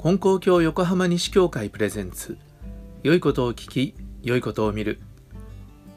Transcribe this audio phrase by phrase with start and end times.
[0.00, 2.38] 金光教横浜西教会プレゼンツ。
[3.02, 5.00] 良いことを聞き良いことを見る。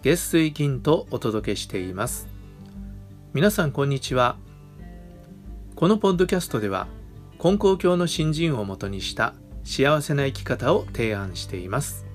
[0.02, 2.28] 月水金とお届けしています。
[3.36, 4.38] 皆さんこんにちは。
[5.76, 6.88] このポッドキャストでは
[7.38, 12.08] 金光教の新人をもとにした幸せな生き方を提案しています。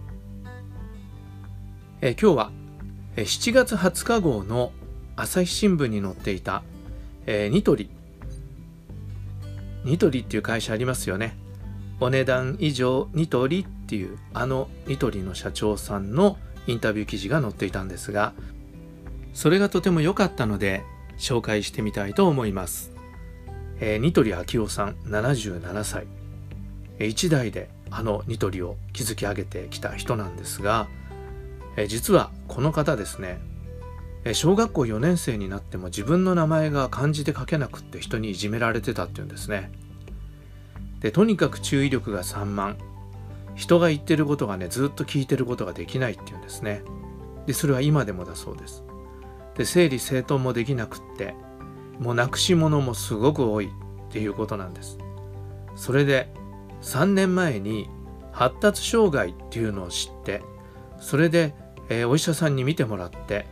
[2.00, 2.50] え今日は
[3.14, 4.72] 7月20日号の
[5.14, 6.64] 朝日新聞に載っていた、
[7.26, 7.90] えー、ニトリ。
[9.84, 11.45] ニトリっていう会社ありますよね。
[12.00, 18.34] お値段以上ニトリっていうあのニトリの社長さんのインタビュー記事が載っていたんですが
[19.32, 20.84] それがとても良かったので
[21.18, 22.92] 紹介してみたいと思います、
[23.80, 26.06] えー、ニトリ昭夫さん77歳。
[26.98, 30.88] 一代であのニトリを築き上げてきた人なんですが、
[31.76, 33.38] え、実はこの方ですね。
[34.32, 39.70] 小学校4年生になっても自分の名前が漢字で書けなくって人にいじめられてたっていうんですね。
[41.00, 42.76] でとにかく注意力が散漫。
[43.54, 46.82] 人が言ってることがねずっと聞いてることができないっていうんですね。
[47.46, 48.84] でそれは今でもだそうです。
[49.56, 51.34] で整理整頓もできなくって
[51.98, 54.98] もうなくし物もすごく多いっていうことなんです。
[55.74, 56.28] それで
[56.82, 57.88] 3年前に
[58.32, 60.42] 発達障害っていうのを知って
[60.98, 61.54] それで、
[61.88, 63.46] えー、お医者さんに見てもらって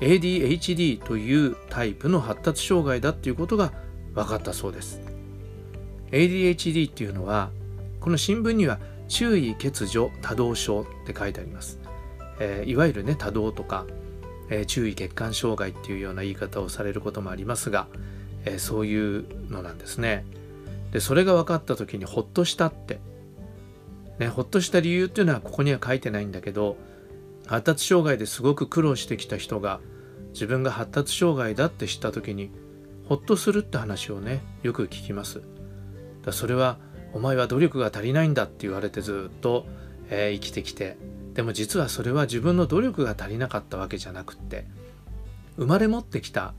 [0.00, 3.72] ADHD というタイプの発達障害だっていうことが
[4.14, 5.00] 分かったそうです。
[6.12, 7.50] ADHD っていうのは
[8.00, 11.80] この新聞には注意欠如多動症って書いてあります、
[12.38, 13.84] えー、いわゆるね多動とか、
[14.48, 17.88] えー、注意欠陥障害っていうような言い方をされることもありますが、
[18.44, 20.24] えー、そういうのなんですね。
[20.92, 22.98] でそれが分かった時にほっとしたって。
[24.18, 26.76] ねほっとした理由っていうのはここには書いてないんだけど
[27.46, 29.80] 発達障害ですごく苦労してきた人が
[30.34, 32.50] 自分が発達障害だって知った時に
[33.08, 35.42] ほっとするって話をねよく聞きます。
[36.24, 36.78] だそれは
[37.12, 39.66] お前は努力が足りないんだって言われてずっと、
[40.08, 40.96] えー、生きてきて
[41.34, 44.66] でも実はそれは自分の努力が足りなかったわけじゃなくって
[45.56, 46.54] 生まれ持ってきた、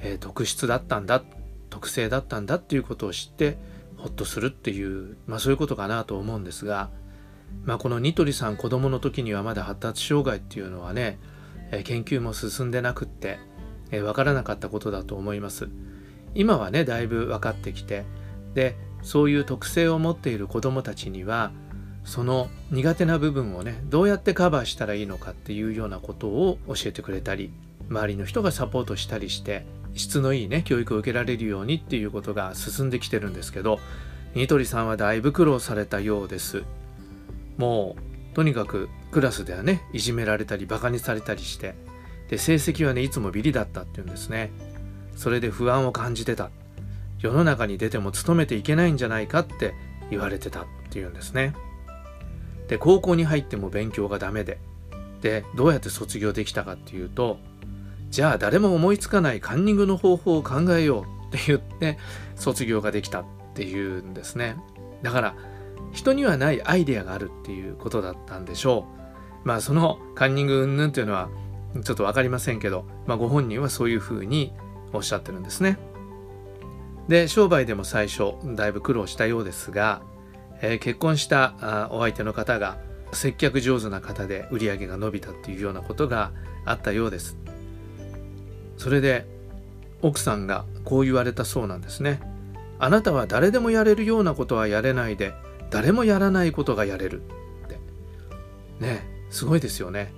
[0.00, 1.22] えー、特質だったんだ
[1.68, 3.58] 特性だったんだっていうことを知って
[3.96, 6.90] ほっとするっていう、まあ、そういうことかなと思うんですが、
[7.64, 11.18] まあ、このニトリさん子供の時にはまだ発達障害っていうのはね、
[11.70, 13.38] えー、研究も進んでなくって、
[13.90, 15.68] えー、分からなかったことだと思います。
[16.34, 18.04] 今はねだいぶ分かってきて
[18.54, 21.52] でそういう特性を持っている子どもたちには
[22.04, 27.52] その苦手な部分をねどうやってカバーしたらいいのかっていうようなことを教えてくれたり
[27.88, 33.80] 周りの人がサポートしたりして質のいいね教育を受けられるようにっていうことが進んできてるんですけど
[34.34, 36.62] ニトリさんはだいぶ苦労されたようです。
[37.58, 37.96] も
[38.32, 41.74] うとにかくクラスではねいじめられたりバカにされたりして
[42.28, 44.50] で成績はねいつもビリだったっていうんですね。
[45.16, 46.50] それで不安を感じてた。
[47.20, 49.74] 世の中に出ても勤めていけないんじゃないかって
[50.10, 51.54] 言われてたっていうんですね。
[52.68, 54.58] で高校に入っても勉強がダメで
[55.22, 57.38] でどうやって卒業できたかっていうと
[58.10, 61.98] じゃあ誰も思いつかないカンニングの方法を考えようって言って
[62.36, 64.56] 卒業ができたっていうんですね。
[65.02, 65.34] だから
[65.92, 68.86] 人にはないアイデアがあるっていうことだったんでしょ
[69.44, 69.48] う。
[69.48, 71.28] まあそのカンニング云々っていうのは
[71.84, 74.52] ちょっと分かりませんけど、まあ、ご本人はそういうふうに
[74.92, 75.78] おっしゃってるんですね。
[77.10, 80.00] で商売でも最初だいぶ苦労したようですが、
[80.62, 82.78] えー、結婚したお相手の方が
[83.10, 86.30] 接客上手な方で売り上げが伸びたっていうようなことが
[86.64, 87.36] あったようです。
[88.76, 89.26] それで
[90.02, 92.20] 奥さんがこう言われたそうなんですね。
[92.78, 95.34] あなたは誰でもやれるようなことはやれないで
[95.70, 97.80] 誰もやらないことがやれるって。
[98.78, 100.12] ねすごいですよね。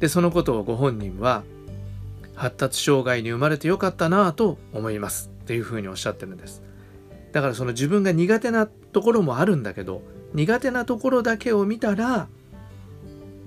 [0.00, 1.44] でそのことをご本人は
[2.34, 5.30] 発達障害に生まれてよかったなぁと思います。
[5.42, 6.62] っていうふうにおっしゃってるんです。
[7.32, 10.02] だからその自分が苦手なところもあるんだけど
[10.34, 12.28] 苦手なところだけを見たら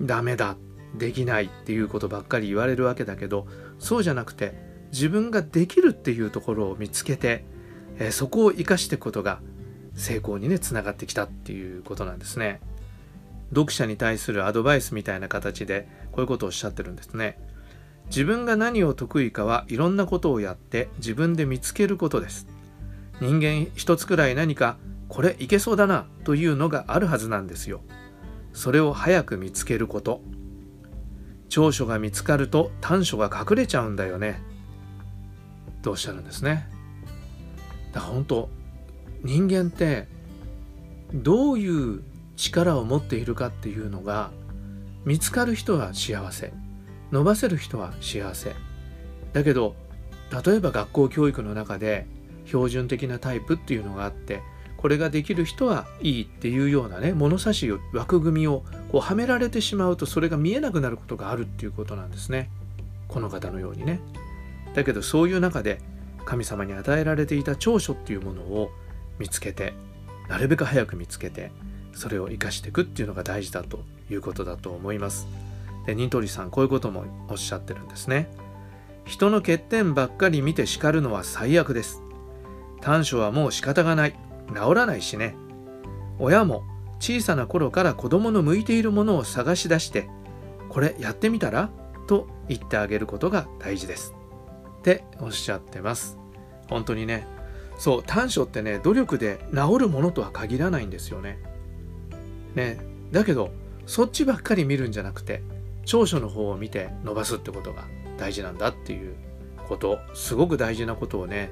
[0.00, 0.56] ダメだ
[0.96, 3.46] できないっていうことばっかり言われるわけだけど
[3.78, 4.54] そうじゃなくて
[4.92, 7.44] 自分ができるっていうところを見つけて、
[7.98, 9.40] え、そこを生かしていくことが
[9.94, 12.60] 成功にねつながってきたっていうことなんですね。
[13.50, 17.38] 読者に対するアドバイスみたいな形でこういうことをおっしゃってるんですね。
[18.08, 22.46] 自分が何を得意かはいろんなことをやって自分で見つけることです。
[23.20, 24.76] 人間一つくらい何か
[25.08, 27.80] これいけそうだなというのがあるはずなんですよ。
[28.52, 30.22] それを早く見つけること。
[31.48, 34.42] 長所が見つかると短所が隠れちゃうんだよね。
[35.82, 36.68] とおっしゃるんですね。
[37.92, 38.50] だから本当
[39.22, 40.08] 人間って
[41.14, 42.02] どういう
[42.36, 44.30] 力を持っているかっていうのが
[45.04, 46.52] 見つかる人は幸せ。
[47.12, 48.54] 伸ばせる人は幸せ。
[49.32, 49.74] だけど
[50.44, 52.06] 例えば学校教育の中で
[52.46, 54.42] 標準的なタイプっていうのがあって
[54.76, 62.50] これができる人はいいっていうようなね物差し枠組みをこうはめられてしまうとそれが見えなくなることがあるっていうことなんですね。
[63.08, 64.00] この方のようにね。
[64.74, 65.80] だけどそういう中で
[66.24, 68.70] 神様に与えられていた長所っていうものを
[69.18, 69.72] 見つけて
[70.28, 71.50] なるべく早く見つけて
[71.94, 75.47] それを生かしていくっていうのが大事だということだと思います。
[75.94, 78.30] ニトリさんこういうこともおっしゃってるんですね。
[79.04, 82.02] 人の欠点ばっかり見て叱るのは最悪です。
[82.80, 84.18] 短所はもう仕方がない。
[84.48, 85.34] 治らないしね。
[86.18, 86.64] 親も
[87.00, 90.08] 小さな頃から子供の向いているものを探し出して
[90.68, 91.70] これやってみたら？
[92.06, 94.14] と言ってあげることが大事です。
[94.78, 96.18] っておっしゃってます。
[96.68, 97.26] 本当にね。
[97.78, 101.38] そう短所ってね努力で治るものとは限らないんですよね。
[102.54, 102.80] ね。
[103.12, 103.50] だけど
[103.86, 105.42] そっちばっかり見るんじゃなくて
[105.88, 107.84] 長所の方を見て伸ばすってことが
[108.16, 109.16] 大事なんだっていう
[109.68, 111.50] ことすごく大事なことをね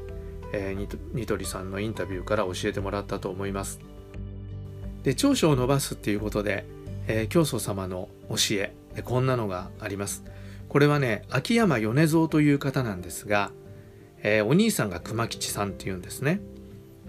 [0.53, 3.81] えー、ニトリさんのインタビューから教えてもらったと思います。
[5.03, 6.65] で長所を伸ばすっていうことで、
[7.06, 10.25] えー、教祖様の教えでこんなのがあります。
[10.69, 13.50] これはね秋山米蔵という方なんですが、
[14.23, 16.41] えー、お兄さんが熊吉さんっていうんですね。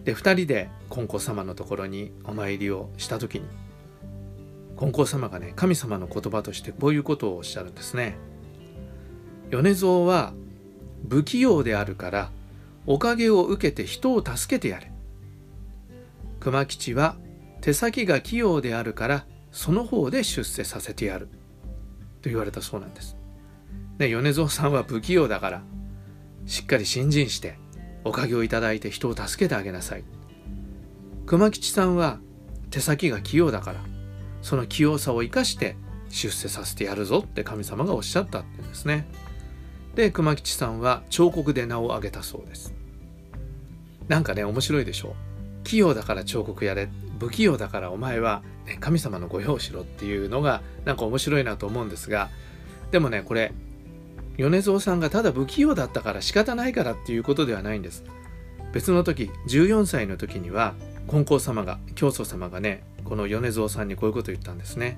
[0.03, 3.45] で2人で金光様のところにお参りをした時に
[4.77, 8.17] 金光様がね神様の言葉としてこういうことをおっしゃるんですね。
[9.49, 10.33] 米蔵は
[11.09, 12.31] 不器用であるから
[12.85, 14.91] おかげを受けて人を助けてやれ
[16.39, 17.15] 熊吉は
[17.61, 21.27] 手先が器用であるからその方で出世させてやる
[22.21, 23.17] と言われたそうなんです。
[23.97, 25.63] で米蔵さんは不器用だから
[26.45, 27.57] しっかり信心して
[28.03, 30.03] おかげをいただいて人を助けてあげなさい。
[31.25, 32.19] 熊吉さんは
[32.69, 33.79] 手先が器用だから
[34.47, 35.75] その器用さを生かして
[36.07, 39.05] 出世させてやるぞって神様がおっしゃったって言うんですね。
[39.95, 42.73] で熊吉さんは彫刻で名を挙げたそうです。
[44.07, 45.17] なんかね面白いでしょ
[45.65, 46.87] 器用だから彫刻やれ
[47.19, 52.29] 不器用だからお前は、ね、神様の御用しろっていうのがなんか面白いなと思うんですが
[52.91, 53.51] でもねこれ
[54.37, 58.05] 米蔵さんがただ不器用だったから仕方ないからっていうことではないんです
[58.71, 60.73] 別の時14歳の時には
[61.09, 64.97] 金光様が教祖様がねこの米蔵さんにこういうことを言ったんですね。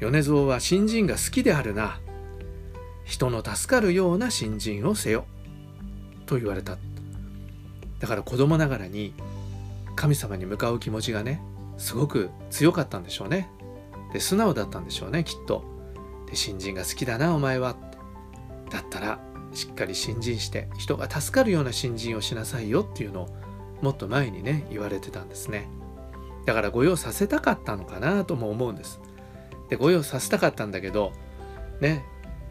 [0.00, 2.00] 米蔵は新人が好きであるな。
[3.04, 5.26] 人の助かるような新人をせよ。
[6.26, 6.78] と言われた。
[7.98, 9.14] だから子供ながらに
[9.96, 11.42] 神様に向かう気持ちがね
[11.76, 13.50] すごく強かったんでしょうね。
[14.12, 15.64] で素直だったんでしょうねきっと。
[16.28, 17.76] で新人が好きだなお前は。
[18.70, 19.20] だったら
[19.52, 23.28] しっかり新人して人が助かるような新人をしなさいよっていうのを
[23.82, 25.68] もっと前にね言われてたんですね。
[26.46, 29.00] だから御用させたかったのかなとも思うんです。
[29.68, 31.12] で御用させたかったんだけど
[31.80, 32.04] ね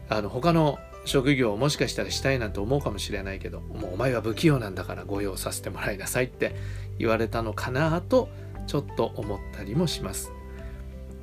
[0.08, 6.54] あの他の職業をもしかしたらしたいなんて思うかもしれないけどもうお前は不器用なんだから御用させてもらいなさいって
[6.98, 8.28] 言われたのかなと
[8.66, 10.32] ちょっと思ったりもします。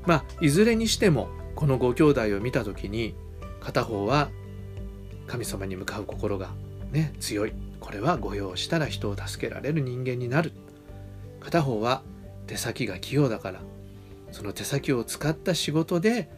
[0.05, 3.15] まあいずれにしてもこのご兄弟を見た時に
[3.59, 4.29] 片方は
[5.27, 6.51] 神様に向かう心が
[6.91, 7.53] ね強い。
[7.87, 10.51] これは御用したら人を助けられる人間になる
[11.39, 12.01] 片方は
[12.45, 13.61] 手先が器用だから
[14.33, 16.29] その手先を使った仕事で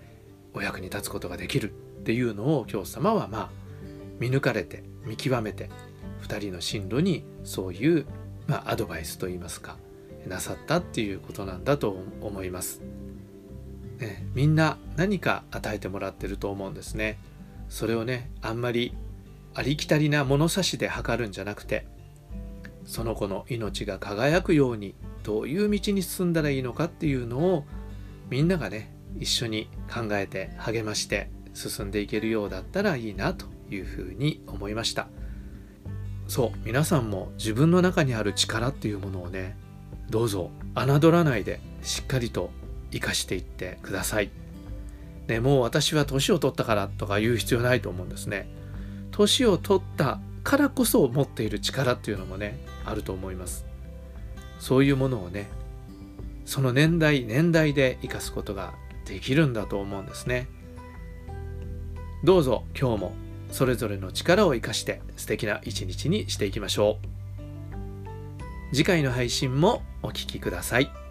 [0.54, 3.50] お役に立つことができるっていうのを教祖様はまあ
[4.20, 5.72] 見抜かれて見極めて
[6.22, 8.06] 2人の進路にそういう、
[8.46, 9.76] まあ、アドバイスといいますか
[10.28, 12.82] なさったっていうことなんだと思います。
[13.98, 17.18] ね、みんな何か与えてもらってると思うんですね。
[17.70, 18.94] それをねあんまり
[19.54, 21.88] ありきたりな物差しで測るんじゃなくて
[22.86, 27.66] その子の命が輝くようにどういう道に進んだらいいのかっていうのを
[28.30, 35.08] みんながね一緒に考えて励まして進んでいけるようだったらいいなというふうに思いました
[36.28, 39.58] そう皆さんも自分の中にある力っていうものをね
[40.10, 42.52] どうぞ侮らないでしっかりと
[42.92, 44.32] 生かしていってください。
[45.28, 48.50] ね、もう私は年を取ったからとか言う必要ないと思うんですね。
[49.12, 53.66] 年を取ったからこそ持っている力っていうのもねあると思います。
[54.60, 55.48] そういうものをね
[56.46, 58.74] その年代年代で生かすことが
[59.06, 60.48] できるんだと思うんですね。
[62.24, 63.14] どうぞ今日も
[63.52, 71.09] それぞれの力を生かして素敵な一日にしていきましょう次回の配信もお聴きください。